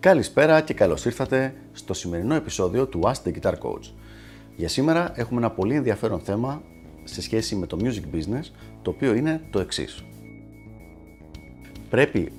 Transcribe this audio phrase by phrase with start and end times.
[0.00, 3.92] Καλησπέρα και καλώς ήρθατε στο σημερινό επεισόδιο του Ask the Guitar Coach.
[4.56, 6.62] Για σήμερα έχουμε ένα πολύ ενδιαφέρον θέμα
[7.04, 8.50] σε σχέση με το music business,
[8.82, 10.04] το οποίο είναι το εξής.
[11.90, 12.32] Πρέπει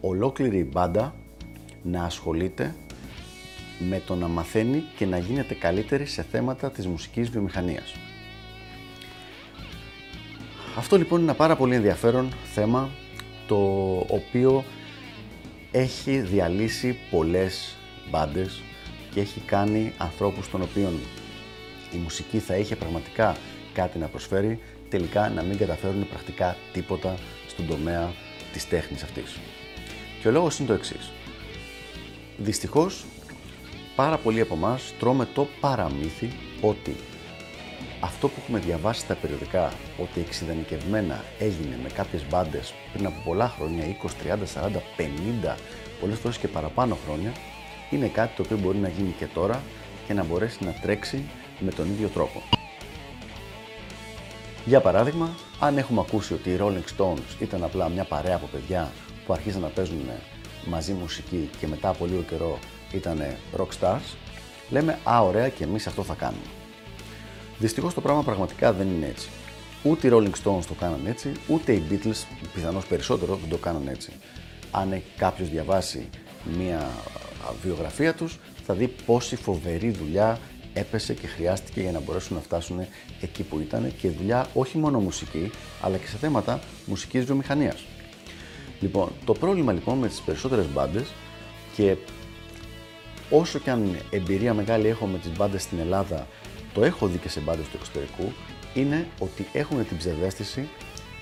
[0.00, 1.14] ολόκληρη η μπάντα
[1.82, 2.74] να ασχολείται
[3.88, 7.94] με το να μαθαίνει και να γίνεται καλύτερη σε θέματα της μουσικής βιομηχανίας.
[10.76, 12.88] Αυτό λοιπόν είναι ένα πάρα πολύ ενδιαφέρον θέμα
[13.46, 13.56] το
[14.08, 14.64] οποίο
[15.72, 17.76] έχει διαλύσει πολλές
[18.10, 18.60] μπάντες
[19.10, 21.00] και έχει κάνει ανθρώπους των οποίων
[21.92, 23.36] η μουσική θα είχε πραγματικά
[23.72, 27.14] κάτι να προσφέρει τελικά να μην καταφέρουν πρακτικά τίποτα
[27.48, 28.12] στον τομέα
[28.52, 29.38] της τέχνης αυτής.
[30.20, 31.10] Και ο λόγος είναι το εξής.
[32.36, 33.04] Δυστυχώς
[33.96, 36.30] πάρα πολλοί από εμάς τρώμε το παραμύθι
[36.60, 36.96] ότι
[38.04, 43.48] αυτό που έχουμε διαβάσει στα περιοδικά ότι εξειδανικευμένα έγινε με κάποιες μπάντες πριν από πολλά
[43.48, 45.56] χρόνια, 20, 30, 40, 50,
[46.00, 47.32] πολλές φορές και παραπάνω χρόνια,
[47.90, 49.62] είναι κάτι το οποίο μπορεί να γίνει και τώρα
[50.06, 51.24] και να μπορέσει να τρέξει
[51.58, 52.42] με τον ίδιο τρόπο.
[54.64, 58.92] Για παράδειγμα, αν έχουμε ακούσει ότι οι Rolling Stones ήταν απλά μια παρέα από παιδιά
[59.26, 60.10] που αρχίζαν να παίζουν
[60.64, 62.58] μαζί μουσική και μετά από λίγο καιρό
[62.92, 63.22] ήταν
[63.56, 64.16] rock stars,
[64.70, 66.61] λέμε «Α, ωραία και εμείς αυτό θα κάνουμε».
[67.62, 69.28] Δυστυχώς το πράγμα πραγματικά δεν είναι έτσι.
[69.82, 73.90] Ούτε οι Rolling Stones το κάνανε έτσι, ούτε οι Beatles, πιθανώς περισσότερο, δεν το κάνανε
[73.90, 74.12] έτσι.
[74.70, 76.08] Αν κάποιος διαβάσει
[76.58, 76.90] μία
[77.62, 80.38] βιογραφία τους, θα δει πόση φοβερή δουλειά
[80.72, 82.86] έπεσε και χρειάστηκε για να μπορέσουν να φτάσουν
[83.20, 87.84] εκεί που ήταν και δουλειά όχι μόνο μουσική, αλλά και σε θέματα μουσικής βιομηχανίας.
[88.80, 91.12] Λοιπόν, το πρόβλημα λοιπόν με τις περισσότερες μπάντες
[91.76, 91.96] και
[93.30, 96.26] όσο και αν εμπειρία μεγάλη έχω με τις μπάντες στην Ελλάδα
[96.74, 98.32] το έχω δει και σε μπάντες του εξωτερικού,
[98.74, 100.68] είναι ότι έχουν την ψευδέστηση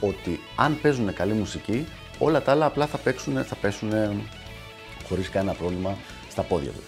[0.00, 1.86] ότι αν παίζουν καλή μουσική,
[2.18, 3.92] όλα τα άλλα απλά θα, παίξουν, θα πέσουν
[5.08, 5.96] χωρίς κανένα πρόβλημα
[6.30, 6.84] στα πόδια τους.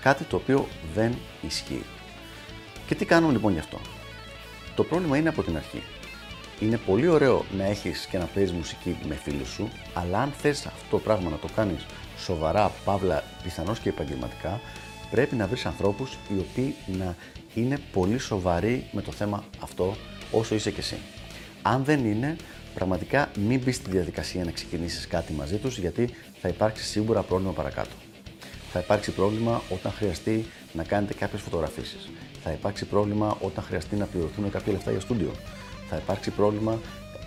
[0.00, 1.82] Κάτι το οποίο δεν ισχύει.
[2.86, 3.78] Και τι κάνουμε λοιπόν γι' αυτό;
[4.74, 5.82] Το πρόβλημα είναι από την αρχή.
[6.60, 10.66] Είναι πολύ ωραίο να έχεις και να παίζεις μουσική με φίλους σου, αλλά αν θες
[10.66, 11.86] αυτό το πράγμα να το κάνεις
[12.18, 14.60] σοβαρά, παύλα, πιθανώς και επαγγελματικά,
[15.10, 17.16] πρέπει να βρεις ανθρώπους οι οποίοι να
[17.54, 19.96] είναι πολύ σοβαροί με το θέμα αυτό
[20.30, 20.96] όσο είσαι και εσύ.
[21.62, 22.36] Αν δεν είναι,
[22.74, 27.52] πραγματικά μην μπεις στη διαδικασία να ξεκινήσεις κάτι μαζί τους γιατί θα υπάρξει σίγουρα πρόβλημα
[27.52, 27.94] παρακάτω.
[28.72, 32.08] Θα υπάρξει πρόβλημα όταν χρειαστεί να κάνετε κάποιες φωτογραφίσεις.
[32.42, 35.30] Θα υπάρξει πρόβλημα όταν χρειαστεί να πληρωθούν κάποια λεφτά για στούντιο.
[35.88, 36.78] Θα υπάρξει πρόβλημα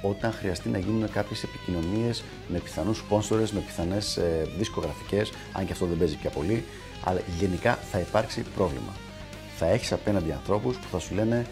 [0.01, 5.72] όταν χρειαστεί να γίνουν κάποιες επικοινωνίες με πιθανούς sponsors, με πιθανές ε, δισκογραφικές, αν και
[5.72, 6.63] αυτό δεν παίζει πια πολύ,
[7.03, 8.93] αλλά γενικά θα υπάρξει πρόβλημα.
[9.57, 11.45] Θα έχεις απέναντι ανθρώπους που θα σου λένε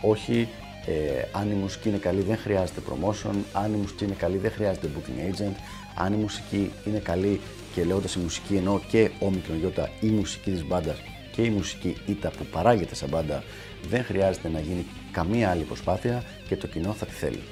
[0.00, 0.48] όχι,
[0.86, 4.50] ε, αν η μουσική είναι καλή δεν χρειάζεται promotion, αν η μουσική είναι καλή δεν
[4.50, 5.54] χρειάζεται booking agent,
[5.94, 7.40] αν η μουσική είναι καλή
[7.74, 10.96] και λέγοντας η μουσική εννοώ και όμικρον γιώτα η μουσική της μπάντας
[11.32, 13.42] και η μουσική ήττα που παράγεται σαν μπάντα
[13.88, 17.42] δεν χρειάζεται να γίνει καμία άλλη προσπάθεια και το κοινό θα τη θέλει.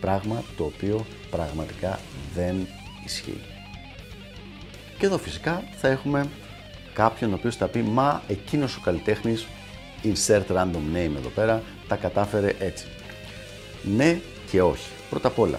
[0.00, 2.00] Πράγμα το οποίο πραγματικά
[2.34, 2.66] δεν
[3.04, 3.40] ισχύει.
[4.98, 6.28] Και εδώ φυσικά θα έχουμε
[6.92, 9.46] κάποιον ο οποίος θα πει «Μα εκείνος ο καλλιτέχνης,
[10.02, 12.86] insert random name εδώ πέρα, τα κατάφερε έτσι».
[13.82, 14.20] Ναι
[14.50, 14.90] και όχι.
[15.10, 15.58] Πρώτα απ' όλα,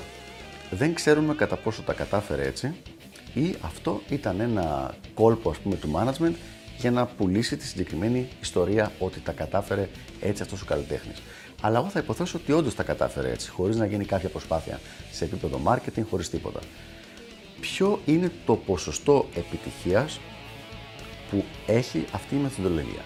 [0.69, 2.73] δεν ξέρουμε κατά πόσο τα κατάφερε έτσι
[3.33, 6.33] ή αυτό ήταν ένα κόλπο ας πούμε του management
[6.77, 9.89] για να πουλήσει τη συγκεκριμένη ιστορία ότι τα κατάφερε
[10.21, 11.21] έτσι αυτός ο καλλιτέχνης.
[11.61, 14.79] Αλλά εγώ θα υποθέσω ότι όντως τα κατάφερε έτσι, χωρίς να γίνει κάποια προσπάθεια
[15.11, 16.59] σε επίπεδο marketing, χωρίς τίποτα.
[17.59, 20.19] Ποιο είναι το ποσοστό επιτυχίας
[21.31, 23.01] που έχει αυτή η μεθοδολογία.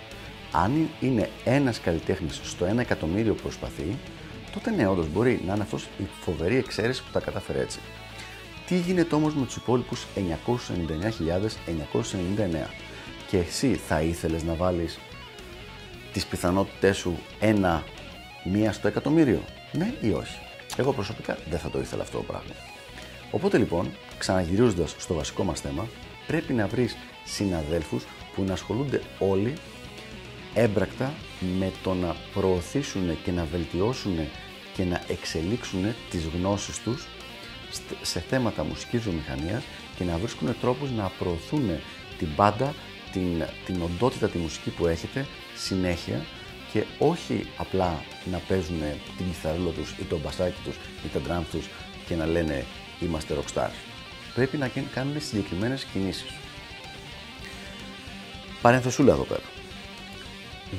[0.52, 3.98] Αν είναι ένας καλλιτέχνης στο ένα εκατομμύριο που προσπαθεί,
[4.54, 7.80] τότε ναι, όντως μπορεί να είναι αυτός η φοβερή εξαίρεση που τα κατάφερε έτσι.
[8.68, 10.20] Τι γίνεται όμως με τους υπόλοιπους 999.999
[13.28, 15.00] και εσύ θα ήθελες να βάλεις
[16.14, 17.84] τις πιθανότητές σου ένα
[18.44, 19.42] μία στο εκατομμύριο,
[19.72, 20.40] ναι ή όχι;
[20.78, 22.54] Εγώ προσωπικά δεν θα το ήθελα αυτό το πράγμα.
[23.32, 25.88] Οπότε λοιπόν, ξαναγυρίζοντας στο βασικό μας θέμα,
[26.28, 28.04] πρέπει να βρεις συναδέλφους
[28.36, 29.54] που να ασχολούνται όλοι
[30.54, 31.14] έμπρακτα
[31.60, 34.18] με το να προωθήσουν και να βελτιώσουν
[34.74, 37.08] και να εξελίξουν τις γνώσεις τους
[38.02, 39.64] σε θέματα μουσικής βιομηχανίας
[39.98, 41.70] και να βρίσκουν τρόπους να προωθούν
[42.18, 42.74] την πάντα,
[43.12, 45.26] την, την οντότητα τη μουσική που έχετε
[45.56, 46.26] συνέχεια
[46.74, 48.80] και όχι απλά να παίζουν
[49.18, 51.66] την κιθαρούλα τους ή το μπασάκι τους ή τα drum τους
[52.08, 52.66] και να λένε
[53.02, 53.95] είμαστε rockstars.
[54.36, 56.34] Πρέπει να κάνουν συγκεκριμένες κινήσεις.
[58.62, 59.44] Παρενθεσούλα εδώ πέρα.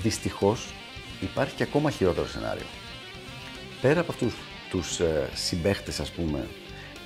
[0.02, 0.74] Δυστυχώς
[1.20, 2.66] υπάρχει και ακόμα χειρότερο σενάριο.
[3.80, 4.34] Πέρα από αυτούς
[4.70, 6.46] τους ε, συμπαίχτες, ας πούμε,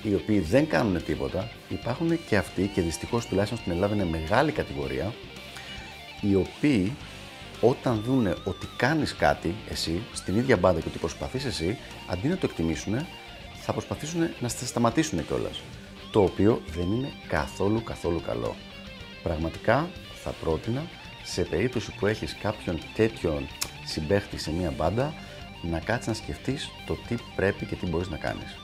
[0.03, 4.51] οι οποίοι δεν κάνουν τίποτα, υπάρχουν και αυτοί, και δυστυχώς τουλάχιστον στην Ελλάδα είναι μεγάλη
[4.51, 5.13] κατηγορία,
[6.21, 6.95] οι οποίοι
[7.61, 11.77] όταν δούνε ότι κάνεις κάτι εσύ στην ίδια μπάντα και ότι προσπαθείς εσύ,
[12.07, 13.05] αντί να το εκτιμήσουν,
[13.61, 15.61] θα προσπαθήσουν να σε σταματήσουν κιόλας.
[16.11, 18.55] Το οποίο δεν είναι καθόλου καθόλου καλό.
[19.23, 19.89] Πραγματικά
[20.23, 20.83] θα πρότεινα
[21.23, 23.47] σε περίπτωση που έχεις κάποιον τέτοιον
[23.85, 25.13] συμπέχτη σε μία μπάντα
[25.61, 28.55] να κάτσεις να σκεφτείς το τι πρέπει και τι μπορείς να κάνεις.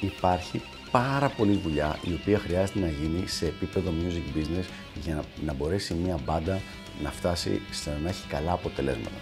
[0.00, 4.64] Υπάρχει πάρα πολλή δουλειά η οποία χρειάζεται να γίνει σε επίπεδο music business
[5.02, 6.60] για να, να μπορέσει μια μπάντα
[7.02, 9.16] να φτάσει στο να έχει καλά αποτελέσματα.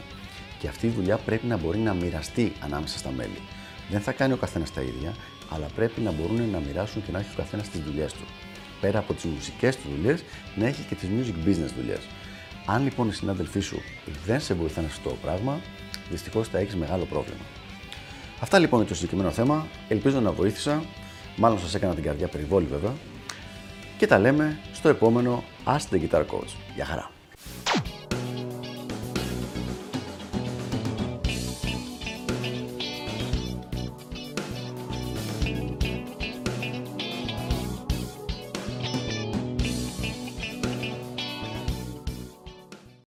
[0.58, 3.38] Και αυτή η δουλειά πρέπει να μπορεί να μοιραστεί ανάμεσα στα μέλη.
[3.90, 5.14] Δεν θα κάνει ο καθένας τα ίδια,
[5.50, 8.24] αλλά πρέπει να μπορούν να μοιράσουν και να έχει ο καθένας τις δουλειές του.
[8.80, 10.22] Πέρα από τις μουσικές του δουλειές,
[10.54, 12.00] να έχει και τις music business δουλειές.
[12.66, 13.80] Αν λοιπόν οι συνάδελφοί σου
[14.26, 15.60] δεν σε βοηθάνε σε αυτό το πράγμα,
[16.10, 17.42] δυστυχώς θα έχεις μεγάλο πρόβλημα.
[18.40, 19.66] Αυτά λοιπόν για το συγκεκριμένο θέμα.
[19.88, 20.82] Ελπίζω να βοήθησα.
[21.36, 22.92] Μάλλον σας έκανα την καρδιά περιβόλη βέβαια.
[23.98, 26.54] Και τα λέμε στο επόμενο Ask the Guitar Coach.
[26.74, 27.19] Γεια χαρά!